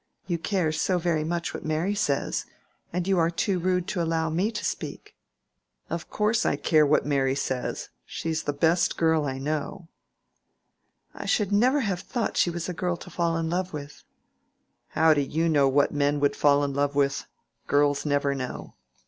[0.25, 2.47] You care so very much what Mary says,
[2.91, 5.15] and you are too rude to allow me to speak."
[5.91, 7.89] "Of course I care what Mary says.
[8.03, 9.89] She is the best girl I know."
[11.13, 14.03] "I should never have thought she was a girl to fall in love with."
[14.87, 17.27] "How do you know what men would fall in love with?
[17.67, 18.73] Girls never know."